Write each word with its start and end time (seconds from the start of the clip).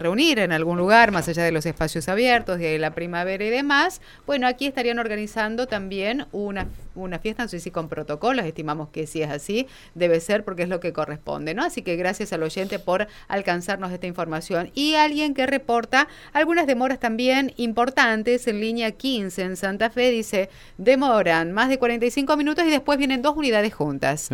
reunir 0.00 0.38
en 0.38 0.52
algún 0.52 0.78
lugar, 0.78 1.10
más 1.10 1.26
allá 1.26 1.42
de 1.42 1.50
los 1.50 1.66
espacios 1.66 2.08
abiertos, 2.08 2.60
de 2.60 2.78
la 2.78 2.94
primavera 2.94 3.44
y 3.44 3.50
demás, 3.50 4.00
bueno, 4.26 4.46
aquí 4.46 4.68
estarían 4.68 5.00
organizando 5.00 5.66
también 5.66 6.26
una, 6.30 6.68
una 6.94 7.18
fiesta, 7.18 7.42
no 7.42 7.48
sé 7.48 7.58
si 7.58 7.72
con 7.72 7.88
protocolos, 7.88 8.46
estimamos 8.46 8.90
que 8.90 9.08
si 9.08 9.22
es 9.22 9.30
así, 9.30 9.66
debe 9.96 10.20
ser 10.20 10.44
porque 10.44 10.62
es 10.62 10.68
lo 10.68 10.78
que 10.78 10.92
corresponde, 10.92 11.52
¿no? 11.52 11.64
Así 11.64 11.82
que 11.82 11.96
gracias 11.96 12.32
al 12.32 12.44
oyente 12.44 12.78
por 12.78 13.08
alcanzarnos 13.26 13.90
esta 13.90 14.06
información. 14.06 14.70
Y 14.72 14.94
alguien 14.94 15.34
que 15.34 15.48
reporta 15.48 16.06
algunas 16.32 16.68
demoras 16.68 17.00
también 17.00 17.52
importantes 17.56 18.46
en 18.46 18.60
línea 18.60 18.92
15 18.92 19.42
en 19.42 19.56
Santa 19.56 19.90
Fe, 19.90 20.12
dice, 20.12 20.48
demoran 20.76 21.50
más 21.50 21.68
de 21.70 21.80
45 21.80 22.36
minutos 22.36 22.64
y 22.64 22.70
después 22.70 22.98
vienen 22.98 23.20
dos 23.20 23.36
unidades 23.36 23.74
juntas. 23.74 24.30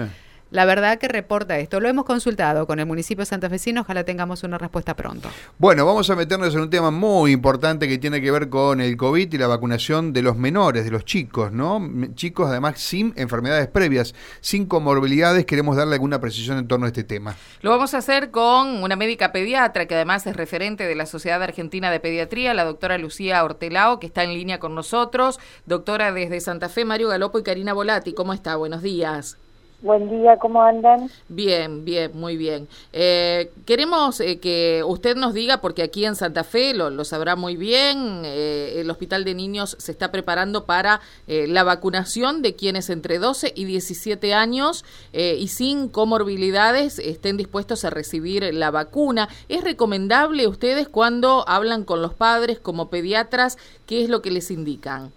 La 0.55 0.67
verdad 0.67 0.99
que 0.99 1.09
reporta 1.09 1.59
esto. 1.59 1.81
Lo 1.81 1.89
hemos 1.89 2.05
consultado 2.05 2.69
con 2.69 2.79
el 2.79 2.87
municipio 2.87 3.25
santafesino, 3.25 3.81
ojalá 3.81 4.05
tengamos 4.05 4.45
una 4.45 4.57
respuesta 4.57 4.95
pronto. 4.95 5.29
Bueno, 5.59 5.85
vamos 5.85 6.09
a 6.11 6.15
meternos 6.15 6.55
en 6.55 6.61
un 6.61 6.71
tema 6.71 6.93
muy 6.93 7.33
importante 7.33 7.89
que 7.89 7.99
tiene 7.99 8.21
que 8.21 8.31
ver 8.31 8.49
con 8.51 8.81
el 8.81 8.97
COVID 8.97 9.35
y 9.35 9.37
la 9.37 9.49
vacunación 9.49 10.13
de 10.13 10.23
los 10.23 10.37
menores, 10.37 10.85
de 10.85 10.93
los 10.93 11.05
chicos, 11.05 11.51
¿no? 11.51 11.85
Chicos 12.15 12.49
además 12.49 12.79
sin 12.79 13.13
enfermedades 13.17 13.67
previas, 13.67 14.15
sin 14.41 14.67
comorbilidades. 14.67 15.45
Queremos 15.45 15.75
darle 15.75 15.95
alguna 15.95 16.21
precisión 16.21 16.57
en 16.57 16.69
torno 16.69 16.87
a 16.87 16.91
este 16.91 17.03
tema. 17.03 17.35
Lo 17.61 17.71
vamos 17.71 17.93
a 17.95 17.99
hacer 17.99 18.31
con 18.31 18.81
una 18.81 18.95
médica 18.95 19.33
pediatra 19.33 19.87
que 19.87 19.97
además 19.97 20.25
es 20.29 20.37
referente 20.37 20.87
de 20.87 20.95
la 20.95 21.07
Sociedad 21.07 21.43
Argentina 21.43 21.91
de 21.91 21.99
Pediatría, 21.99 22.55
la 22.55 22.63
doctora 22.63 22.97
Lucía 22.97 23.43
Hortelao, 23.43 23.99
que 23.99 24.07
está 24.07 24.23
en 24.23 24.35
línea 24.35 24.61
con 24.61 24.77
nosotros. 24.77 25.41
Doctora 25.67 26.13
desde 26.13 26.39
Santa 26.39 26.69
Fe, 26.69 26.85
Mario 26.85 27.09
Galopo 27.09 27.41
y 27.41 27.43
Karina 27.43 27.73
Volati. 27.73 28.15
¿Cómo 28.15 28.33
está? 28.33 28.55
Buenos 28.55 28.83
días. 28.83 29.37
Buen 29.85 30.09
día, 30.09 30.39
¿cómo 30.39 30.63
andan? 30.63 31.11
Bien, 31.29 31.85
bien, 31.85 32.13
muy 32.15 32.39
bien. 32.39 32.69
Eh, 32.95 33.51
queremos 33.67 34.19
eh, 34.19 34.39
que 34.41 34.83
usted 34.83 35.15
nos 35.15 35.35
diga, 35.35 35.59
porque 35.59 35.83
aquí 35.83 36.07
en 36.07 36.17
Santa 36.17 36.43
Fe 36.43 36.73
lo, 36.73 37.05
sabrá 37.05 37.37
muy 37.37 37.57
bien, 37.57 38.23
eh, 38.25 38.77
el 38.81 38.91
Hospital 38.91 39.25
de 39.25 39.35
Niños 39.35 39.77
se 39.79 39.93
está 39.93 40.11
preparando 40.11 40.65
para 40.65 41.03
la 41.27 41.65
vacunación 41.65 42.41
de 42.41 42.57
quienes 42.57 42.89
entre 42.89 43.19
12 43.19 43.53
y 43.55 43.67
17 43.67 44.33
años 44.33 44.87
y 45.13 45.49
sin 45.49 45.89
comorbilidades 45.89 46.99
estén 46.99 47.37
dispuestos 47.37 47.85
a 47.85 47.91
recibir 47.91 48.55
la 48.55 48.71
vacuna. 48.71 49.29
¿Es 49.51 49.65
recomendable 49.65 50.47
ustedes 50.47 50.89
cuando 50.89 51.45
hablan 51.47 51.85
con 51.85 52.01
los 52.01 52.15
padres 52.15 52.59
como 52.59 52.89
pediatras, 52.89 53.59
qué 53.85 54.03
es 54.03 54.09
lo 54.09 54.23
que 54.23 54.31
les 54.31 54.51
indican? 54.51 55.13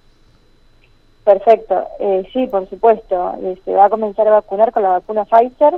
Perfecto, 1.28 1.86
eh, 2.00 2.26
sí, 2.32 2.48
por 2.48 2.70
supuesto. 2.70 3.36
Se 3.66 3.74
va 3.74 3.88
a 3.88 3.90
comenzar 3.90 4.30
a 4.30 4.40
vacunar 4.40 4.72
con 4.72 4.84
la 4.84 4.92
vacuna 4.92 5.26
Pfizer 5.26 5.78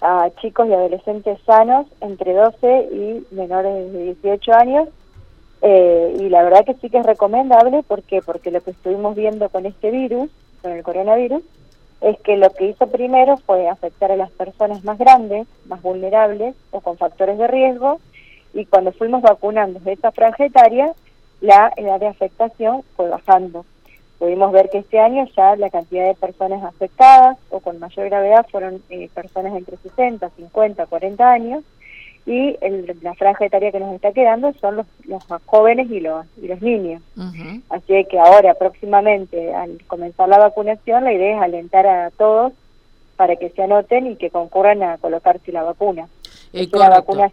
a 0.00 0.30
chicos 0.40 0.68
y 0.68 0.72
adolescentes 0.72 1.40
sanos 1.44 1.88
entre 2.00 2.32
12 2.32 2.88
y 2.92 3.34
menores 3.34 3.92
de 3.92 4.14
18 4.22 4.54
años. 4.54 4.88
Eh, 5.60 6.18
y 6.20 6.28
la 6.28 6.44
verdad 6.44 6.64
que 6.64 6.74
sí 6.74 6.88
que 6.88 6.98
es 6.98 7.04
recomendable, 7.04 7.82
¿por 7.82 8.04
qué? 8.04 8.22
Porque 8.22 8.52
lo 8.52 8.60
que 8.60 8.70
estuvimos 8.70 9.16
viendo 9.16 9.48
con 9.48 9.66
este 9.66 9.90
virus, 9.90 10.30
con 10.62 10.70
el 10.70 10.84
coronavirus, 10.84 11.42
es 12.00 12.16
que 12.20 12.36
lo 12.36 12.50
que 12.50 12.68
hizo 12.68 12.86
primero 12.86 13.38
fue 13.38 13.68
afectar 13.68 14.12
a 14.12 14.16
las 14.16 14.30
personas 14.30 14.84
más 14.84 14.98
grandes, 14.98 15.48
más 15.64 15.82
vulnerables 15.82 16.54
o 16.70 16.80
con 16.80 16.96
factores 16.96 17.38
de 17.38 17.48
riesgo, 17.48 17.98
y 18.54 18.66
cuando 18.66 18.92
fuimos 18.92 19.20
vacunando 19.20 19.80
de 19.80 19.94
esa 19.94 20.12
franja 20.12 20.44
etaria, 20.44 20.92
la 21.40 21.72
edad 21.76 21.98
de 21.98 22.06
afectación 22.06 22.84
fue 22.94 23.08
bajando. 23.08 23.64
Pudimos 24.18 24.50
ver 24.52 24.70
que 24.70 24.78
este 24.78 24.98
año 24.98 25.26
ya 25.36 25.56
la 25.56 25.70
cantidad 25.70 26.06
de 26.06 26.14
personas 26.14 26.64
afectadas 26.64 27.36
o 27.50 27.60
con 27.60 27.78
mayor 27.78 28.08
gravedad 28.08 28.46
fueron 28.50 28.82
eh, 28.88 29.10
personas 29.14 29.54
entre 29.54 29.76
60, 29.76 30.30
50, 30.30 30.86
40 30.86 31.30
años 31.30 31.64
y 32.26 32.56
el, 32.60 32.98
la 33.02 33.14
franja 33.14 33.46
etaria 33.46 33.70
que 33.70 33.78
nos 33.78 33.94
está 33.94 34.12
quedando 34.12 34.52
son 34.54 34.76
los, 34.76 34.86
los 35.06 35.28
más 35.30 35.40
jóvenes 35.46 35.88
y 35.90 36.00
los, 36.00 36.26
y 36.42 36.48
los 36.48 36.60
niños. 36.60 37.00
Así 37.68 38.04
que 38.06 38.18
ahora 38.18 38.54
próximamente 38.54 39.54
al 39.54 39.80
comenzar 39.86 40.28
la 40.28 40.38
vacunación 40.38 41.04
la 41.04 41.12
idea 41.12 41.36
es 41.36 41.42
alentar 41.42 41.86
a 41.86 42.10
todos 42.10 42.52
para 43.16 43.36
que 43.36 43.50
se 43.50 43.62
anoten 43.62 44.08
y 44.08 44.16
que 44.16 44.30
concurran 44.30 44.82
a 44.82 44.98
colocarse 44.98 45.52
la 45.52 45.62
vacuna. 45.62 46.08
Eh, 46.52 46.68
la 46.72 46.90
vacuna 46.90 47.30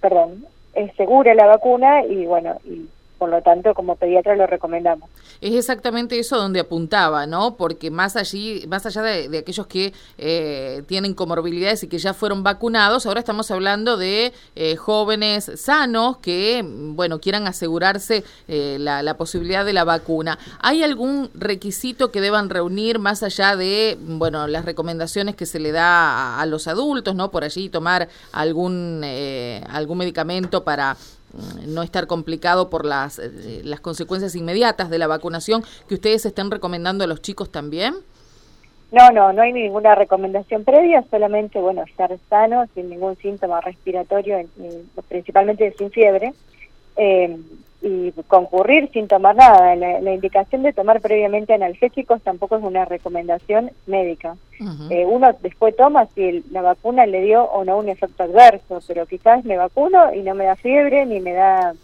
perdón, 0.00 0.46
es 0.74 0.94
segura 0.96 1.34
la 1.34 1.46
vacuna 1.46 2.04
y 2.04 2.24
bueno, 2.24 2.56
y 2.64 2.86
por 3.24 3.30
lo 3.30 3.40
tanto 3.40 3.72
como 3.72 3.96
pediatra 3.96 4.36
lo 4.36 4.46
recomendamos. 4.46 5.08
Es 5.40 5.54
exactamente 5.54 6.18
eso 6.18 6.36
donde 6.36 6.60
apuntaba, 6.60 7.26
¿no? 7.26 7.56
Porque 7.56 7.90
más 7.90 8.16
allí, 8.16 8.66
más 8.68 8.84
allá 8.84 9.00
de, 9.00 9.38
aquellos 9.38 9.66
que 9.66 9.94
eh, 10.18 10.82
tienen 10.86 11.14
comorbilidades 11.14 11.82
y 11.84 11.88
que 11.88 11.96
ya 11.96 12.12
fueron 12.12 12.42
vacunados, 12.42 13.06
ahora 13.06 13.20
estamos 13.20 13.50
hablando 13.50 13.96
de 13.96 14.34
eh, 14.56 14.76
jóvenes 14.76 15.52
sanos 15.56 16.18
que, 16.18 16.62
bueno, 16.68 17.18
quieran 17.18 17.46
asegurarse 17.46 18.24
eh, 18.46 18.76
la, 18.78 19.14
posibilidad 19.16 19.64
de 19.64 19.72
la 19.72 19.84
vacuna. 19.84 20.38
¿Hay 20.60 20.82
algún 20.82 21.30
requisito 21.32 22.10
que 22.10 22.20
deban 22.20 22.50
reunir 22.50 22.98
más 22.98 23.22
allá 23.22 23.56
de, 23.56 23.96
bueno, 23.98 24.46
las 24.48 24.66
recomendaciones 24.66 25.34
que 25.34 25.46
se 25.46 25.60
le 25.60 25.72
da 25.72 25.86
a, 25.86 26.42
a 26.42 26.44
los 26.44 26.68
adultos, 26.68 27.14
¿no? 27.14 27.30
Por 27.30 27.42
allí 27.42 27.70
tomar 27.70 28.06
algún 28.32 29.02
algún 29.70 29.96
medicamento 29.96 30.62
para 30.62 30.96
no 31.66 31.82
estar 31.82 32.06
complicado 32.06 32.70
por 32.70 32.84
las, 32.84 33.18
eh, 33.18 33.60
las 33.64 33.80
consecuencias 33.80 34.34
inmediatas 34.36 34.90
de 34.90 34.98
la 34.98 35.06
vacunación 35.06 35.62
que 35.88 35.94
ustedes 35.94 36.26
estén 36.26 36.50
recomendando 36.50 37.04
a 37.04 37.06
los 37.06 37.22
chicos 37.22 37.50
también? 37.50 37.94
No, 38.92 39.10
no, 39.10 39.32
no 39.32 39.42
hay 39.42 39.52
ninguna 39.52 39.94
recomendación 39.96 40.62
previa, 40.62 41.04
solamente, 41.10 41.58
bueno, 41.58 41.82
estar 41.82 42.16
sano, 42.30 42.66
sin 42.74 42.90
ningún 42.90 43.16
síntoma 43.16 43.60
respiratorio, 43.60 44.38
principalmente 45.08 45.74
sin 45.76 45.90
fiebre. 45.90 46.32
Eh, 46.96 47.36
y 47.84 48.12
concurrir 48.28 48.90
sin 48.92 49.08
tomar 49.08 49.36
nada. 49.36 49.76
La, 49.76 50.14
indicación 50.14 50.62
de 50.62 50.72
tomar 50.72 51.02
previamente 51.02 51.52
analgésicos 51.52 52.22
tampoco 52.22 52.56
es 52.56 52.64
una 52.64 52.86
recomendación 52.86 53.70
médica. 53.86 54.36
Eh, 54.88 55.04
uno 55.04 55.30
después 55.42 55.76
toma 55.76 56.06
si 56.14 56.42
la 56.50 56.62
vacuna 56.62 57.04
le 57.04 57.20
dio 57.20 57.44
o 57.44 57.64
no 57.64 57.76
un 57.76 57.90
efecto 57.90 58.22
adverso, 58.22 58.80
pero 58.86 59.04
quizás 59.04 59.44
me 59.44 59.58
vacuno 59.58 60.14
y 60.14 60.22
no 60.22 60.34
me 60.34 60.46
da 60.46 60.56
fiebre 60.56 61.04
ni 61.04 61.20
me 61.20 61.34
da 61.34 61.74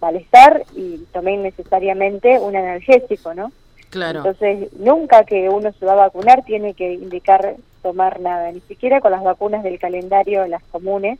malestar 0.00 0.62
y 0.76 0.98
tomé 1.12 1.32
innecesariamente 1.32 2.38
un 2.38 2.54
analgésico, 2.54 3.34
¿no? 3.34 3.50
Claro. 3.90 4.18
Entonces, 4.18 4.72
nunca 4.78 5.24
que 5.24 5.48
uno 5.48 5.72
se 5.72 5.84
va 5.84 5.92
a 5.94 6.06
vacunar 6.06 6.44
tiene 6.44 6.74
que 6.74 6.94
indicar 6.94 7.56
tomar 7.82 8.20
nada, 8.20 8.52
ni 8.52 8.60
siquiera 8.60 9.00
con 9.00 9.10
las 9.10 9.24
vacunas 9.24 9.64
del 9.64 9.80
calendario, 9.80 10.46
las 10.46 10.62
comunes. 10.64 11.18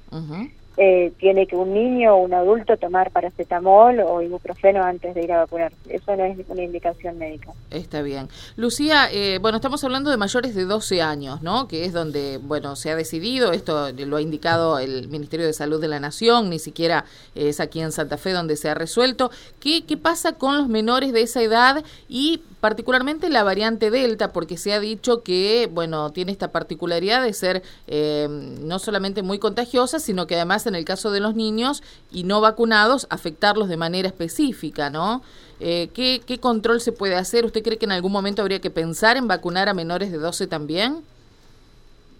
Eh, 0.82 1.12
tiene 1.18 1.46
que 1.46 1.56
un 1.56 1.74
niño 1.74 2.14
o 2.14 2.22
un 2.22 2.32
adulto 2.32 2.74
tomar 2.78 3.10
paracetamol 3.10 4.00
o 4.00 4.22
ibuprofeno 4.22 4.82
antes 4.82 5.14
de 5.14 5.24
ir 5.24 5.30
a 5.30 5.40
vacunar. 5.40 5.74
Eso 5.86 6.16
no 6.16 6.24
es 6.24 6.38
una 6.48 6.62
indicación 6.62 7.18
médica. 7.18 7.52
Está 7.70 8.00
bien. 8.00 8.30
Lucía, 8.56 9.10
eh, 9.12 9.38
bueno, 9.42 9.56
estamos 9.56 9.84
hablando 9.84 10.10
de 10.10 10.16
mayores 10.16 10.54
de 10.54 10.64
12 10.64 11.02
años, 11.02 11.42
¿no? 11.42 11.68
Que 11.68 11.84
es 11.84 11.92
donde, 11.92 12.38
bueno, 12.38 12.76
se 12.76 12.90
ha 12.90 12.96
decidido, 12.96 13.52
esto 13.52 13.92
lo 13.92 14.16
ha 14.16 14.22
indicado 14.22 14.78
el 14.78 15.08
Ministerio 15.08 15.44
de 15.44 15.52
Salud 15.52 15.82
de 15.82 15.88
la 15.88 16.00
Nación, 16.00 16.48
ni 16.48 16.58
siquiera 16.58 17.04
es 17.34 17.60
aquí 17.60 17.82
en 17.82 17.92
Santa 17.92 18.16
Fe 18.16 18.32
donde 18.32 18.56
se 18.56 18.70
ha 18.70 18.74
resuelto. 18.74 19.30
¿Qué, 19.60 19.84
qué 19.84 19.98
pasa 19.98 20.32
con 20.32 20.56
los 20.56 20.68
menores 20.68 21.12
de 21.12 21.20
esa 21.20 21.42
edad 21.42 21.84
y 22.08 22.40
particularmente 22.60 23.28
la 23.28 23.42
variante 23.42 23.90
Delta, 23.90 24.32
porque 24.32 24.56
se 24.56 24.72
ha 24.72 24.80
dicho 24.80 25.22
que, 25.22 25.68
bueno, 25.72 26.10
tiene 26.10 26.32
esta 26.32 26.48
particularidad 26.48 27.22
de 27.22 27.32
ser 27.32 27.62
eh, 27.86 28.28
no 28.30 28.78
solamente 28.78 29.22
muy 29.22 29.38
contagiosa, 29.38 29.98
sino 29.98 30.26
que 30.26 30.36
además 30.36 30.66
en 30.66 30.74
el 30.74 30.84
caso 30.84 31.10
de 31.10 31.20
los 31.20 31.34
niños 31.34 31.82
y 32.10 32.24
no 32.24 32.40
vacunados, 32.40 33.06
afectarlos 33.10 33.68
de 33.68 33.76
manera 33.76 34.08
específica, 34.08 34.90
¿no? 34.90 35.22
Eh, 35.58 35.88
¿qué, 35.94 36.20
¿Qué 36.26 36.38
control 36.38 36.80
se 36.80 36.92
puede 36.92 37.16
hacer? 37.16 37.44
¿Usted 37.44 37.62
cree 37.62 37.78
que 37.78 37.86
en 37.86 37.92
algún 37.92 38.12
momento 38.12 38.42
habría 38.42 38.60
que 38.60 38.70
pensar 38.70 39.16
en 39.16 39.28
vacunar 39.28 39.68
a 39.68 39.74
menores 39.74 40.12
de 40.12 40.18
12 40.18 40.46
también? 40.46 41.02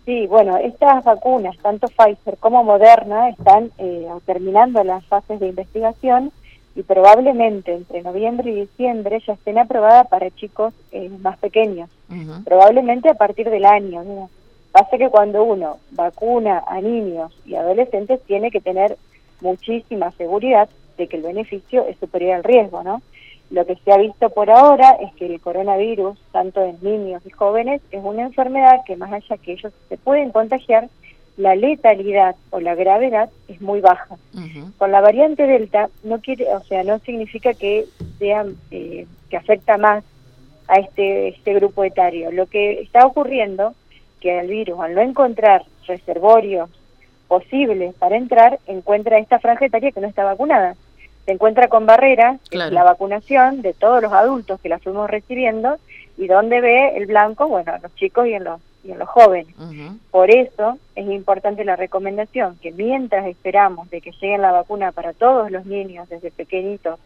Sí, 0.07 0.27
bueno, 0.27 0.57
estas 0.57 1.05
vacunas, 1.05 1.57
tanto 1.59 1.87
Pfizer 1.89 2.37
como 2.39 2.65
Moderna, 2.65 3.29
están 3.29 3.71
eh, 3.79 4.09
terminando 4.25 4.83
las 4.83 5.05
fases 5.07 5.39
de 5.41 5.49
investigación 5.49 6.33
y 6.75 6.83
probablemente 6.83 7.75
entre 7.75 8.03
noviembre 8.03 8.51
y 8.51 8.61
diciembre 8.61 9.23
ya 9.27 9.33
estén 9.33 9.59
aprobadas 9.59 10.07
para 10.09 10.31
chicos 10.31 10.73
eh, 10.93 11.09
más 11.21 11.39
pequeños, 11.39 11.91
probablemente 12.45 13.09
a 13.09 13.15
partir 13.15 13.51
del 13.51 13.65
año. 13.65 14.05
¿no? 14.05 14.31
Pasa 14.73 14.97
que 14.97 15.09
cuando 15.09 15.43
uno 15.43 15.79
vacuna 15.91 16.63
a 16.67 16.81
niños 16.81 17.33
y 17.45 17.57
adolescentes 17.57 18.23
tiene 18.25 18.51
que 18.51 18.61
tener 18.61 18.97
muchísima 19.41 20.13
seguridad 20.13 20.69
de 20.97 21.09
que 21.09 21.17
el 21.17 21.23
beneficio 21.23 21.87
es 21.87 21.99
superior 21.99 22.35
al 22.35 22.45
riesgo, 22.45 22.83
¿no? 22.85 23.03
Lo 23.51 23.67
que 23.67 23.75
se 23.77 23.91
ha 23.91 23.97
visto 23.97 24.31
por 24.31 24.49
ahora 24.49 24.93
es 25.01 25.13
que 25.15 25.27
el 25.27 25.41
coronavirus, 25.41 26.17
tanto 26.31 26.63
en 26.63 26.79
niños 26.83 27.27
y 27.27 27.31
jóvenes, 27.31 27.83
es 27.91 28.01
una 28.03 28.23
enfermedad 28.23 28.85
que 28.87 28.97
más 28.97 29.13
allá 29.13 29.37
que 29.39 29.53
ellos 29.53 29.73
se 29.89 29.97
pueden 29.97 30.31
contagiar, 30.31 30.89
la 31.41 31.55
letalidad 31.55 32.37
o 32.51 32.61
la 32.61 32.75
gravedad 32.75 33.31
es 33.49 33.61
muy 33.61 33.81
baja. 33.81 34.17
Con 34.77 34.93
la 34.93 35.01
variante 35.01 35.47
Delta 35.47 35.89
no 36.05 36.21
quiere, 36.21 36.55
o 36.55 36.61
sea, 36.65 36.85
no 36.85 36.99
significa 36.99 37.55
que 37.55 37.87
sea 38.19 38.45
eh, 38.71 39.07
que 39.31 39.37
afecta 39.37 39.79
más 39.79 40.05
a 40.69 40.77
este 40.77 41.29
este 41.29 41.55
grupo 41.55 41.83
etario. 41.83 42.31
Lo 42.31 42.47
que 42.47 42.83
está 42.83 43.07
ocurriendo 43.07 43.75
que 44.21 44.39
el 44.39 44.49
virus 44.49 44.79
al 44.81 44.95
no 44.95 45.01
encontrar 45.01 45.65
reservorios 45.87 46.69
posible 47.27 47.95
para 47.99 48.17
entrar, 48.17 48.59
encuentra 48.67 49.19
esta 49.19 49.39
franja 49.39 49.65
etaria 49.65 49.93
que 49.93 50.01
no 50.01 50.09
está 50.09 50.25
vacunada. 50.25 50.75
Se 51.25 51.33
encuentra 51.33 51.69
con 51.69 51.87
barreras, 51.87 52.39
la 52.51 52.83
vacunación 52.83 53.63
de 53.63 53.73
todos 53.73 54.03
los 54.03 54.13
adultos 54.13 54.61
que 54.61 54.69
la 54.69 54.79
fuimos 54.79 55.09
recibiendo, 55.09 55.79
y 56.21 56.27
donde 56.27 56.61
ve 56.61 56.97
el 56.97 57.07
blanco, 57.07 57.49
bueno, 57.49 57.73
los 57.83 57.95
chicos 57.97 58.27
y 58.27 58.35
en 58.35 58.45
los, 58.45 58.61
y 58.85 58.93
en 58.93 58.99
los 58.99 59.09
jóvenes. 59.09 59.55
Por 60.11 60.31
eso 60.31 60.79
es 60.95 61.09
importante 61.09 61.65
la 61.65 61.77
recomendación 61.77 62.59
que 62.61 62.73
mientras 62.73 63.27
esperamos 63.27 63.89
de 63.89 64.03
que 64.03 64.13
llegue 64.13 64.37
la 64.37 64.53
vacuna 64.53 64.93
para 64.93 65.15
todos 65.15 65.51
los 65.51 65.65
niños, 65.65 66.11
desde 66.11 66.31
pequeñitos 66.31 67.01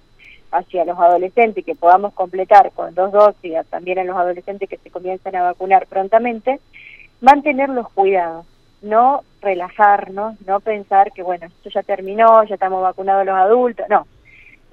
hacia 0.50 0.84
los 0.84 0.98
adolescentes, 0.98 1.58
y 1.58 1.62
que 1.62 1.76
podamos 1.76 2.12
completar 2.12 2.72
con 2.72 2.92
dos 2.94 3.12
dosis 3.12 3.54
también 3.70 4.00
a 4.00 4.04
los 4.04 4.16
adolescentes 4.16 4.68
que 4.68 4.78
se 4.78 4.90
comienzan 4.90 5.36
a 5.36 5.42
vacunar 5.42 5.86
prontamente, 5.86 6.58
mantener 7.20 7.68
los 7.68 7.88
cuidados 7.90 8.46
no 8.84 9.22
relajarnos, 9.40 10.40
no 10.46 10.60
pensar 10.60 11.10
que, 11.12 11.22
bueno, 11.22 11.46
esto 11.46 11.70
ya 11.70 11.82
terminó, 11.82 12.44
ya 12.44 12.54
estamos 12.54 12.82
vacunados 12.82 13.24
los 13.24 13.34
adultos, 13.34 13.86
no. 13.88 14.06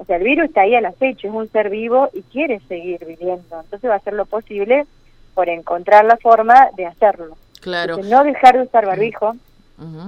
O 0.01 0.05
sea, 0.05 0.15
el 0.15 0.23
virus 0.23 0.45
está 0.45 0.61
ahí 0.61 0.73
al 0.73 0.87
acecho, 0.87 1.27
es 1.27 1.33
un 1.33 1.47
ser 1.51 1.69
vivo 1.69 2.09
y 2.11 2.23
quiere 2.23 2.59
seguir 2.67 3.05
viviendo. 3.05 3.61
Entonces 3.61 3.87
va 3.87 3.93
a 3.93 3.97
hacer 3.97 4.13
lo 4.13 4.25
posible 4.25 4.87
por 5.35 5.47
encontrar 5.47 6.05
la 6.05 6.17
forma 6.17 6.69
de 6.75 6.87
hacerlo. 6.87 7.37
Claro. 7.61 7.97
no 7.97 8.23
dejar 8.23 8.57
de 8.57 8.63
usar 8.63 8.87
barbijo. 8.87 9.35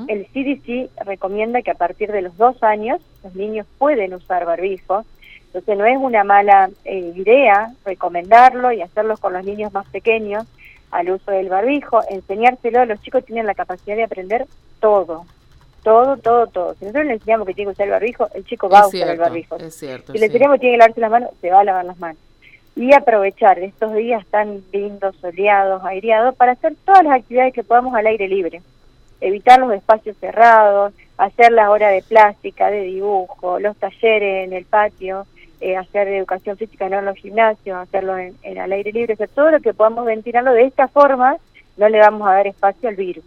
El 0.08 0.26
CDC 0.28 0.90
recomienda 1.06 1.62
que 1.62 1.72
a 1.72 1.76
partir 1.76 2.12
de 2.12 2.24
los 2.24 2.36
dos 2.38 2.62
años 2.64 3.02
los 3.24 3.36
niños 3.36 3.68
pueden 3.78 4.16
usar 4.16 4.46
barbijo. 4.46 5.06
Entonces 5.46 5.78
no 5.78 5.86
es 5.86 5.98
una 5.98 6.24
mala 6.24 6.72
eh, 6.86 7.14
idea 7.16 7.72
recomendarlo 7.86 8.72
y 8.72 8.82
hacerlo 8.82 9.18
con 9.18 9.34
los 9.34 9.46
niños 9.46 9.74
más 9.74 9.86
pequeños 9.88 10.46
al 10.90 11.12
uso 11.12 11.32
del 11.32 11.50
barbijo, 11.50 12.02
enseñárselo, 12.10 12.86
los 12.86 13.02
chicos 13.02 13.26
tienen 13.26 13.48
la 13.48 13.56
capacidad 13.56 13.96
de 13.96 14.04
aprender 14.04 14.46
todo, 14.80 15.26
todo, 15.84 16.18
todo, 16.18 16.48
todo. 16.48 16.74
Si 16.76 16.86
nosotros 16.86 17.06
le 17.06 17.14
enseñamos 17.14 17.48
que 17.48 17.54
tiene 17.54 17.70
que 17.70 17.74
usar 17.74 17.86
el 17.86 17.92
barbijo, 17.92 18.28
el 18.34 18.46
chico 18.46 18.70
va 18.70 18.80
a 18.80 18.88
usar 18.88 19.10
el 19.10 19.20
barbijo. 19.20 19.58
si 19.70 19.86
le 19.86 20.26
enseñamos 20.26 20.56
que 20.56 20.60
tiene 20.60 20.74
que 20.74 20.78
lavarse 20.78 21.02
las 21.02 21.12
manos, 21.12 21.30
se 21.42 21.52
va 21.52 21.60
a 21.60 21.64
lavar 21.64 21.86
las 21.86 22.00
manos. 22.00 22.22
Y 22.76 22.94
aprovechar 22.94 23.60
estos 23.60 23.94
días 23.94 24.26
tan 24.28 24.64
lindos, 24.72 25.16
soleados, 25.18 25.84
aireados, 25.86 26.36
para 26.36 26.54
hacer 26.54 26.74
todas 26.86 27.04
las 27.04 27.20
actividades 27.20 27.54
que 27.54 27.64
podamos 27.64 27.94
al 27.96 28.08
aire 28.08 28.28
libre. 28.28 28.62
Evitar 29.22 29.60
los 29.60 29.72
espacios 29.74 30.18
cerrados, 30.18 30.94
hacer 31.18 31.52
las 31.52 31.70
horas 31.70 31.92
de 31.92 32.02
plástica, 32.02 32.72
de 32.72 32.82
dibujo, 32.82 33.60
los 33.60 33.78
talleres 33.78 34.48
en 34.48 34.54
el 34.54 34.66
patio, 34.66 35.28
eh, 35.62 35.78
hacer 35.78 36.08
educación 36.10 36.58
física 36.58 36.90
no 36.90 37.00
en 37.00 37.06
los 37.06 37.16
gimnasios, 37.18 37.78
hacerlo 37.78 38.18
en, 38.18 38.36
al 38.58 38.72
aire 38.72 38.92
libre, 38.92 39.14
hacer 39.14 39.30
todo 39.30 39.52
lo 39.52 39.60
que 39.62 39.74
podamos 39.74 40.06
ventilarlo 40.06 40.52
de 40.52 40.66
esta 40.66 40.88
forma, 40.88 41.38
no 41.78 41.90
le 41.90 42.00
vamos 42.00 42.28
a 42.28 42.34
dar 42.34 42.48
espacio 42.48 42.90
al 42.90 42.96
virus. 42.96 43.24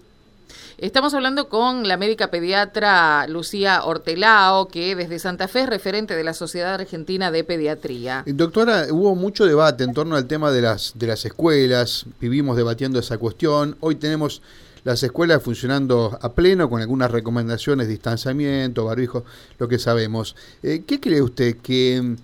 Estamos 0.78 1.14
hablando 1.14 1.48
con 1.48 1.88
la 1.88 1.96
médica 1.96 2.30
pediatra 2.30 3.26
Lucía 3.28 3.82
Hortelao, 3.84 4.68
que 4.68 4.94
desde 4.94 5.18
Santa 5.18 5.48
Fe 5.48 5.62
es 5.62 5.68
referente 5.68 6.14
de 6.14 6.24
la 6.24 6.34
Sociedad 6.34 6.74
Argentina 6.74 7.30
de 7.30 7.44
Pediatría. 7.44 8.24
Eh, 8.26 8.32
doctora, 8.34 8.86
hubo 8.90 9.14
mucho 9.14 9.46
debate 9.46 9.84
en 9.84 9.94
torno 9.94 10.16
al 10.16 10.26
tema 10.26 10.50
de 10.50 10.62
las, 10.62 10.92
de 10.96 11.06
las 11.06 11.24
escuelas, 11.24 12.06
vivimos 12.20 12.56
debatiendo 12.56 12.98
esa 12.98 13.18
cuestión, 13.18 13.76
hoy 13.80 13.96
tenemos 13.96 14.42
las 14.84 15.02
escuelas 15.02 15.42
funcionando 15.42 16.16
a 16.22 16.32
pleno 16.32 16.70
con 16.70 16.80
algunas 16.80 17.10
recomendaciones, 17.10 17.88
distanciamiento, 17.88 18.84
barbijo, 18.84 19.24
lo 19.58 19.66
que 19.66 19.80
sabemos. 19.80 20.36
Eh, 20.62 20.84
¿Qué 20.86 21.00
cree 21.00 21.22
usted 21.22 21.56
que 21.56 22.16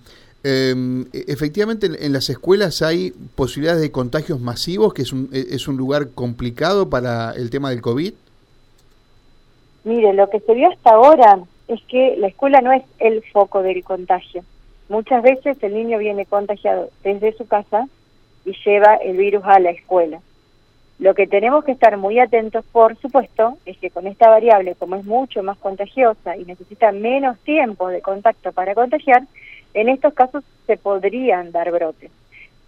em, 0.43 1.05
efectivamente 1.13 1.87
en, 1.87 2.13
las 2.13 2.29
escuelas 2.29 2.81
hay 2.81 3.11
posibilidades 3.35 3.81
de 3.81 3.91
contagios 3.91 4.39
masivos, 4.39 4.93
que 4.93 5.01
es 5.03 5.13
un, 5.13 5.29
e, 5.31 5.47
es 5.51 5.67
un 5.67 5.77
lugar 5.77 6.09
complicado 6.09 6.89
para 6.89 7.31
el 7.31 7.49
tema 7.49 7.69
del 7.69 7.81
COVID? 7.81 8.13
Mire, 9.85 10.13
lo 10.13 10.29
que 10.29 10.39
se 10.39 10.53
vio 10.53 10.69
hasta 10.69 10.91
ahora 10.91 11.39
es 11.67 11.81
que 11.87 12.15
la 12.17 12.27
escuela 12.27 12.61
no 12.61 12.71
es 12.71 12.83
el 12.99 13.23
foco 13.31 13.63
del 13.63 13.83
contagio. 13.83 14.43
Muchas 14.89 15.23
veces 15.23 15.57
el 15.61 15.73
niño 15.73 15.97
viene 15.97 16.25
contagiado 16.25 16.89
desde 17.03 17.33
su 17.33 17.47
casa 17.47 17.87
y 18.45 18.53
lleva 18.65 18.95
el 18.95 19.17
virus 19.17 19.43
a 19.45 19.59
la 19.59 19.71
escuela. 19.71 20.19
Lo 20.99 21.15
que 21.15 21.27
tenemos 21.27 21.65
que 21.65 21.71
estar 21.71 21.97
muy 21.97 22.19
atentos, 22.19 22.63
por 22.71 22.95
supuesto, 22.97 23.57
es 23.65 23.77
que 23.77 23.89
con 23.89 24.07
esta 24.07 24.29
variable, 24.29 24.75
como 24.75 24.95
es 24.95 25.05
mucho 25.05 25.41
más 25.41 25.57
contagiosa 25.57 26.37
y 26.37 26.45
necesita 26.45 26.91
menos 26.91 27.37
tiempo 27.39 27.87
de 27.89 28.01
contacto 28.01 28.51
para 28.51 28.75
contagiar, 28.75 29.23
en 29.73 29.89
estos 29.89 30.13
casos 30.13 30.43
se 30.67 30.77
podrían 30.77 31.51
dar 31.51 31.71
brotes. 31.71 32.11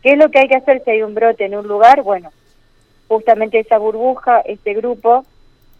¿Qué 0.01 0.11
es 0.11 0.17
lo 0.17 0.29
que 0.29 0.39
hay 0.39 0.47
que 0.47 0.55
hacer 0.55 0.83
si 0.83 0.91
hay 0.91 1.01
un 1.01 1.15
brote 1.15 1.45
en 1.45 1.55
un 1.55 1.67
lugar? 1.67 2.03
Bueno, 2.03 2.31
justamente 3.07 3.59
esa 3.59 3.77
burbuja, 3.77 4.41
este 4.41 4.73
grupo, 4.73 5.25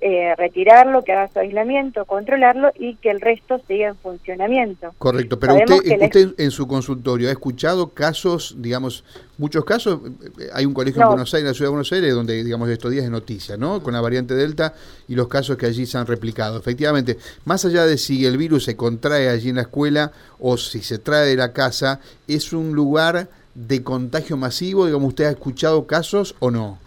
eh, 0.01 0.35
retirarlo, 0.35 1.03
que 1.03 1.13
haga 1.13 1.29
su 1.31 1.39
aislamiento, 1.39 2.05
controlarlo 2.05 2.71
y 2.77 2.95
que 2.97 3.09
el 3.09 3.21
resto 3.21 3.61
siga 3.67 3.87
en 3.87 3.95
funcionamiento. 3.95 4.93
Correcto, 4.97 5.39
pero 5.39 5.55
usted, 5.55 6.01
usted 6.01 6.33
en 6.37 6.51
su 6.51 6.67
consultorio 6.67 7.29
ha 7.29 7.31
escuchado 7.31 7.89
casos, 7.89 8.55
digamos, 8.59 9.03
muchos 9.37 9.63
casos, 9.63 10.01
eh, 10.39 10.49
hay 10.53 10.65
un 10.65 10.73
colegio 10.73 11.01
en 11.01 11.07
Buenos 11.07 11.33
Aires, 11.33 11.45
en 11.45 11.47
la 11.47 11.53
ciudad 11.53 11.67
de 11.67 11.71
Buenos 11.71 11.91
Aires, 11.93 12.13
donde, 12.13 12.43
digamos, 12.43 12.69
estos 12.69 12.91
días 12.91 13.05
es 13.05 13.09
noticia, 13.09 13.57
¿no? 13.57 13.81
Con 13.81 13.93
la 13.93 14.01
variante 14.01 14.35
Delta 14.35 14.73
y 15.07 15.15
los 15.15 15.27
casos 15.27 15.57
que 15.57 15.65
allí 15.65 15.85
se 15.85 15.97
han 15.97 16.05
replicado. 16.05 16.59
Efectivamente, 16.59 17.17
más 17.45 17.63
allá 17.65 17.85
de 17.85 17.97
si 17.97 18.25
el 18.25 18.37
virus 18.37 18.65
se 18.65 18.75
contrae 18.75 19.29
allí 19.29 19.49
en 19.49 19.55
la 19.55 19.63
escuela 19.63 20.11
o 20.39 20.57
si 20.57 20.81
se 20.81 20.99
trae 20.99 21.25
de 21.27 21.35
la 21.37 21.53
casa, 21.53 22.01
¿es 22.27 22.53
un 22.53 22.73
lugar 22.73 23.29
de 23.55 23.81
contagio 23.81 24.35
masivo? 24.35 24.85
Digamos, 24.85 25.07
¿usted 25.07 25.25
ha 25.25 25.31
escuchado 25.31 25.87
casos 25.87 26.35
o 26.39 26.51
no? 26.51 26.84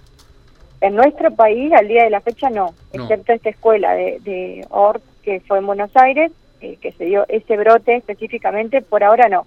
En 0.81 0.95
nuestro 0.95 1.33
país, 1.33 1.73
al 1.73 1.89
día 1.89 2.05
de 2.05 2.11
la 2.11 2.21
fecha, 2.21 2.51
no, 2.51 2.75
excepto 2.93 3.33
esta 3.33 3.51
escuela 3.51 3.95
de, 3.95 4.21
de 4.21 4.67
ORT 4.71 5.03
que 5.23 5.41
fue 5.41 5.59
en 5.59 5.67
Buenos 5.67 5.91
Aires, 5.95 6.33
eh, 6.61 6.77
que 6.81 6.93
se 6.93 7.05
dio 7.05 7.25
ese 7.29 7.57
brote 7.57 7.97
específicamente, 7.97 8.81
por 8.83 9.05
ahora 9.05 9.29
no. 9.29 9.47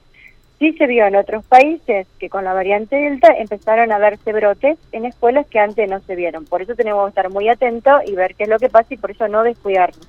Sí 0.60 0.74
se 0.74 0.86
vio 0.86 1.06
en 1.08 1.16
otros 1.16 1.44
países 1.44 2.06
que 2.20 2.30
con 2.30 2.44
la 2.44 2.54
variante 2.54 2.96
Delta 2.96 3.34
empezaron 3.38 3.92
a 3.92 3.98
verse 3.98 4.32
brotes 4.32 4.78
en 4.92 5.06
escuelas 5.06 5.48
que 5.48 5.60
antes 5.60 5.90
no 5.90 6.00
se 6.02 6.16
vieron. 6.16 6.46
Por 6.46 6.62
eso 6.62 6.76
tenemos 6.76 7.04
que 7.06 7.10
estar 7.10 7.30
muy 7.32 7.50
atentos 7.50 8.02
y 8.06 8.14
ver 8.14 8.36
qué 8.36 8.44
es 8.44 8.50
lo 8.50 8.60
que 8.60 8.70
pasa 8.70 8.94
y 8.94 8.98
por 8.98 9.12
eso 9.12 9.28
no 9.28 9.44
descuidarnos. 9.44 10.08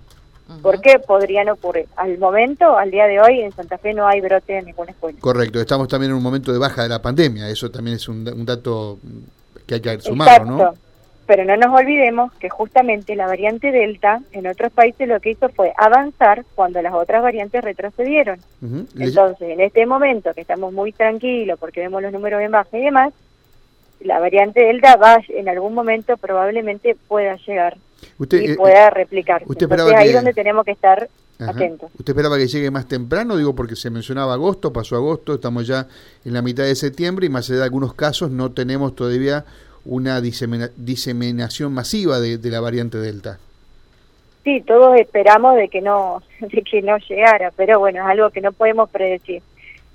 Porque 0.60 0.98
podrían 0.98 1.48
ocurrir. 1.48 1.86
Al 1.96 2.18
momento, 2.18 2.76
al 2.76 2.90
día 2.90 3.06
de 3.06 3.18
hoy, 3.18 3.40
en 3.40 3.52
Santa 3.52 3.78
Fe 3.78 3.94
no 3.94 4.06
hay 4.06 4.20
brote 4.20 4.58
en 4.58 4.66
ninguna 4.66 4.90
escuela. 4.90 5.18
Correcto, 5.18 5.58
estamos 5.58 5.88
también 5.88 6.10
en 6.10 6.18
un 6.18 6.22
momento 6.22 6.52
de 6.52 6.58
baja 6.58 6.82
de 6.82 6.90
la 6.90 7.00
pandemia. 7.00 7.48
Eso 7.48 7.70
también 7.70 7.96
es 7.96 8.06
un, 8.06 8.28
un 8.28 8.44
dato 8.44 8.98
que 9.66 9.76
hay 9.76 9.80
que 9.80 10.00
sumar, 10.00 10.46
¿no? 10.46 10.74
Pero 11.26 11.44
no 11.44 11.56
nos 11.56 11.78
olvidemos 11.78 12.32
que 12.34 12.48
justamente 12.48 13.14
la 13.14 13.26
variante 13.26 13.70
Delta 13.70 14.20
en 14.32 14.46
otros 14.46 14.72
países 14.72 15.08
lo 15.08 15.20
que 15.20 15.30
hizo 15.30 15.48
fue 15.50 15.72
avanzar 15.76 16.44
cuando 16.54 16.82
las 16.82 16.92
otras 16.94 17.22
variantes 17.22 17.62
retrocedieron. 17.62 18.40
Entonces, 18.98 19.50
en 19.50 19.60
este 19.60 19.86
momento 19.86 20.34
que 20.34 20.40
estamos 20.40 20.72
muy 20.72 20.92
tranquilos 20.92 21.58
porque 21.58 21.80
vemos 21.80 22.02
los 22.02 22.12
números 22.12 22.42
en 22.42 22.50
baja 22.50 22.76
y 22.76 22.82
demás, 22.82 23.12
la 24.00 24.18
variante 24.18 24.60
Delta 24.60 24.96
va 24.96 25.20
en 25.28 25.48
algún 25.48 25.74
momento 25.74 26.16
probablemente 26.16 26.96
pueda 27.08 27.36
llegar 27.36 27.76
y 28.18 28.36
eh, 28.36 28.56
pueda 28.56 28.90
replicar. 28.90 29.42
Usted 29.46 29.70
Entonces, 29.70 29.96
ahí 29.96 30.08
es 30.08 30.14
donde 30.14 30.32
tenemos 30.32 30.64
que 30.64 30.72
estar 30.72 31.08
atentos. 31.38 31.90
¿Usted 31.98 32.12
esperaba 32.12 32.36
que 32.36 32.46
llegue 32.46 32.70
más 32.70 32.86
temprano? 32.86 33.36
Digo, 33.36 33.54
porque 33.54 33.76
se 33.76 33.90
mencionaba 33.90 34.34
agosto, 34.34 34.72
pasó 34.72 34.96
agosto, 34.96 35.34
estamos 35.34 35.66
ya 35.66 35.86
en 36.24 36.34
la 36.34 36.42
mitad 36.42 36.64
de 36.64 36.74
septiembre 36.74 37.26
y 37.26 37.28
más 37.28 37.48
allá 37.48 37.60
de 37.60 37.64
algunos 37.64 37.94
casos 37.94 38.30
no 38.30 38.52
tenemos 38.52 38.94
todavía 38.94 39.44
una 39.84 40.20
diseminación 40.20 41.72
masiva 41.72 42.20
de, 42.20 42.38
la 42.50 42.60
variante 42.60 42.98
Delta. 42.98 43.38
Sí, 44.44 44.60
todos 44.60 44.98
esperamos 44.98 45.56
de 45.56 45.68
que 45.68 45.80
no 45.80 46.22
de 46.40 46.62
que 46.62 46.82
no 46.82 46.98
llegara, 46.98 47.52
pero 47.56 47.78
bueno, 47.78 48.00
es 48.00 48.06
algo 48.06 48.30
que 48.30 48.40
no 48.40 48.52
podemos 48.52 48.90
predecir. 48.90 49.42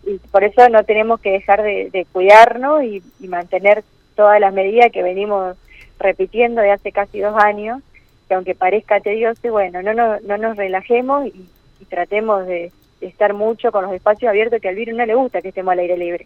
Y 0.06 0.20
por 0.32 0.44
eso 0.44 0.70
no 0.70 0.84
tenemos 0.84 1.20
que 1.20 1.32
dejar 1.32 1.64
de, 1.64 2.08
cuidarnos 2.14 2.84
y, 2.84 3.04
mantener 3.28 3.84
todas 4.16 4.40
las 4.40 4.54
medidas 4.54 4.92
que 4.92 5.04
venimos 5.04 5.58
repitiendo 6.00 6.62
de 6.62 6.72
hace 6.72 6.92
casi 6.92 7.20
dos 7.20 7.36
años, 7.38 7.82
que 8.28 8.36
aunque 8.36 8.56
parezca 8.56 9.02
tedioso, 9.02 9.52
bueno, 9.52 9.82
no, 9.82 9.94
no, 9.94 10.20
no 10.22 10.38
nos 10.38 10.56
relajemos 10.56 11.28
y, 11.28 11.46
tratemos 11.90 12.46
de, 12.48 12.72
estar 13.02 13.34
mucho 13.34 13.72
con 13.72 13.84
los 13.84 13.94
espacios 13.94 14.30
abiertos, 14.30 14.60
que 14.60 14.70
al 14.70 14.76
virus 14.76 14.96
no 14.96 15.06
le 15.06 15.14
gusta 15.14 15.42
que 15.42 15.50
estemos 15.50 15.72
al 15.72 15.80
aire 15.80 15.98
libre, 15.98 16.26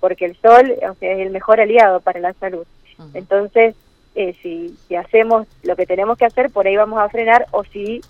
porque 0.00 0.26
el 0.26 0.36
sol 0.36 0.74
o 0.88 0.94
sea, 0.94 1.12
es 1.12 1.20
el 1.20 1.30
mejor 1.30 1.60
aliado 1.60 2.00
para 2.00 2.20
la 2.20 2.32
salud. 2.34 2.66
Entonces, 3.14 3.74
eh, 4.14 4.36
si, 4.42 4.76
si 4.88 4.96
hacemos 4.96 5.46
lo 5.62 5.76
que 5.76 5.86
tenemos 5.86 6.18
que 6.18 6.24
hacer, 6.24 6.50
por 6.50 6.66
ahí 6.66 6.76
vamos 6.76 6.98
a 7.00 7.08
frenar, 7.08 7.46
o 7.52 7.64
si 7.64 8.00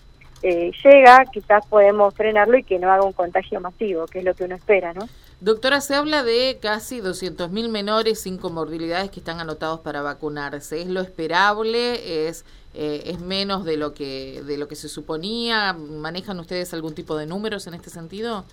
eh, 0.42 0.72
llega, 0.82 1.24
quizás 1.26 1.66
podemos 1.66 2.14
frenarlo 2.14 2.56
y 2.56 2.64
que 2.64 2.78
no 2.78 2.90
haga 2.90 3.04
un 3.04 3.12
contagio 3.12 3.60
masivo, 3.60 4.06
que 4.06 4.20
es 4.20 4.24
lo 4.24 4.34
que 4.34 4.44
uno 4.44 4.54
espera, 4.54 4.94
¿no? 4.94 5.08
Doctora, 5.40 5.80
se 5.80 5.94
habla 5.94 6.22
de 6.22 6.58
casi 6.60 7.00
200.000 7.00 7.68
menores 7.70 8.20
sin 8.20 8.36
comorbilidades 8.36 9.10
que 9.10 9.20
están 9.20 9.40
anotados 9.40 9.80
para 9.80 10.02
vacunarse. 10.02 10.82
¿Es 10.82 10.88
lo 10.88 11.00
esperable? 11.00 12.28
¿Es, 12.28 12.44
eh, 12.74 13.04
¿Es 13.06 13.20
menos 13.20 13.64
de 13.64 13.78
lo, 13.78 13.94
que, 13.94 14.42
de 14.44 14.58
lo 14.58 14.68
que 14.68 14.76
se 14.76 14.90
suponía? 14.90 15.72
¿Manejan 15.72 16.38
ustedes 16.40 16.74
algún 16.74 16.94
tipo 16.94 17.16
de 17.16 17.26
números 17.26 17.66
en 17.66 17.74
este 17.74 17.88
sentido? 17.88 18.44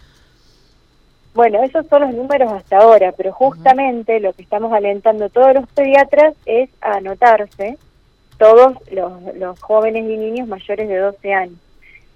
Bueno, 1.38 1.62
esos 1.62 1.86
son 1.86 2.01
los 2.01 2.15
números 2.15 2.51
hasta 2.51 2.79
ahora, 2.79 3.12
pero 3.12 3.32
justamente 3.32 4.20
lo 4.20 4.34
que 4.34 4.41
estamos 4.41 4.74
alentando 4.74 5.29
todos 5.29 5.53
los 5.53 5.70
pediatras 5.70 6.34
es 6.48 6.67
a 6.82 6.94
anotarse 6.94 7.77
todos 8.39 8.75
los, 8.91 9.60
jóvenes 9.60 10.03
y 10.10 10.17
niños 10.17 10.48
mayores 10.48 10.89
de 10.89 10.98
12 10.98 11.34
años. 11.36 11.60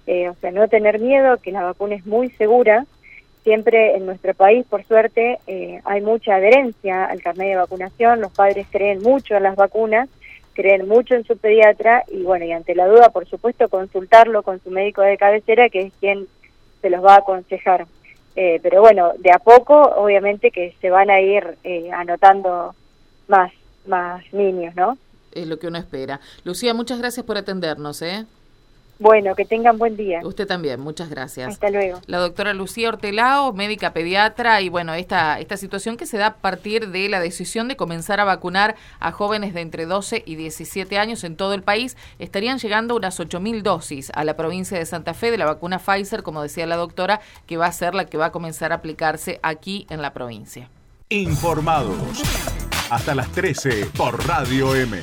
Eh, 0.08 0.28
o 0.28 0.34
sea, 0.40 0.50
no 0.50 0.66
tener 0.66 0.98
miedo, 0.98 1.36
que 1.36 1.52
la 1.52 1.62
vacuna 1.62 1.94
es 1.94 2.04
muy 2.04 2.30
segura. 2.30 2.84
Siempre 3.44 3.94
en 3.94 4.06
nuestro 4.06 4.34
país, 4.34 4.66
por 4.68 4.82
suerte, 4.82 5.38
eh, 5.46 5.80
hay 5.84 6.00
mucha 6.00 6.34
adherencia 6.34 7.04
al 7.04 7.22
carnet 7.22 7.50
de 7.50 7.56
vacunación, 7.56 8.20
los 8.20 8.32
padres 8.32 8.66
creen 8.72 9.02
mucho 9.02 9.36
en 9.36 9.44
las 9.44 9.54
vacunas, 9.54 10.08
creen 10.52 10.88
mucho 10.88 11.14
en 11.14 11.22
su 11.22 11.38
pediatra 11.38 12.02
y 12.10 12.24
bueno, 12.24 12.44
y 12.44 12.50
ante 12.50 12.74
la 12.74 12.88
duda, 12.88 13.10
por 13.10 13.28
supuesto, 13.28 13.68
consultarlo 13.68 14.42
con 14.42 14.60
su 14.64 14.72
médico 14.72 15.02
de 15.02 15.16
cabecera, 15.16 15.68
que 15.68 15.82
es 15.82 15.92
quien 16.00 16.26
se 16.80 16.90
los 16.90 17.04
va 17.04 17.14
a 17.14 17.18
aconsejar. 17.18 17.86
Eh, 18.34 18.60
pero 18.62 18.80
bueno, 18.80 19.12
de 19.18 19.30
a 19.30 19.38
poco, 19.38 19.74
obviamente 19.80 20.50
que 20.50 20.74
se 20.80 20.90
van 20.90 21.10
a 21.10 21.20
ir 21.20 21.58
anotando 21.92 22.74
más, 23.28 23.52
más 23.86 24.24
niños, 24.32 24.74
¿no? 24.74 24.96
es 25.32 25.46
lo 25.46 25.58
que 25.58 25.66
uno 25.66 25.78
espera. 25.78 26.20
Lucía, 26.44 26.74
muchas 26.74 26.98
gracias 26.98 27.24
por 27.26 27.36
atendernos. 27.36 28.02
¿eh? 28.02 28.26
Bueno, 29.02 29.34
que 29.34 29.44
tengan 29.44 29.78
buen 29.78 29.96
día. 29.96 30.20
Usted 30.22 30.46
también, 30.46 30.78
muchas 30.80 31.10
gracias. 31.10 31.48
Hasta 31.48 31.70
luego. 31.70 32.00
La 32.06 32.18
doctora 32.18 32.54
Lucía 32.54 32.88
Hortelao, 32.88 33.52
médica 33.52 33.92
pediatra, 33.92 34.60
y 34.60 34.68
bueno, 34.68 34.94
esta, 34.94 35.40
esta 35.40 35.56
situación 35.56 35.96
que 35.96 36.06
se 36.06 36.18
da 36.18 36.26
a 36.26 36.34
partir 36.36 36.88
de 36.88 37.08
la 37.08 37.18
decisión 37.18 37.66
de 37.66 37.74
comenzar 37.74 38.20
a 38.20 38.24
vacunar 38.24 38.76
a 39.00 39.10
jóvenes 39.10 39.54
de 39.54 39.60
entre 39.60 39.86
12 39.86 40.22
y 40.24 40.36
17 40.36 40.98
años 40.98 41.24
en 41.24 41.34
todo 41.34 41.52
el 41.52 41.64
país. 41.64 41.96
Estarían 42.20 42.58
llegando 42.58 42.94
unas 42.94 43.18
8.000 43.18 43.62
dosis 43.62 44.12
a 44.14 44.22
la 44.22 44.36
provincia 44.36 44.78
de 44.78 44.86
Santa 44.86 45.14
Fe 45.14 45.32
de 45.32 45.38
la 45.38 45.46
vacuna 45.46 45.80
Pfizer, 45.80 46.22
como 46.22 46.40
decía 46.40 46.64
la 46.68 46.76
doctora, 46.76 47.20
que 47.46 47.56
va 47.56 47.66
a 47.66 47.72
ser 47.72 47.96
la 47.96 48.04
que 48.04 48.18
va 48.18 48.26
a 48.26 48.32
comenzar 48.32 48.70
a 48.70 48.76
aplicarse 48.76 49.40
aquí 49.42 49.84
en 49.90 50.00
la 50.00 50.12
provincia. 50.12 50.70
Informados. 51.08 52.22
Hasta 52.88 53.16
las 53.16 53.32
13 53.32 53.86
por 53.96 54.24
Radio 54.28 54.76
M. 54.76 55.02